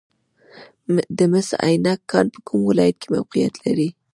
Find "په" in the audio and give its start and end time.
2.33-2.39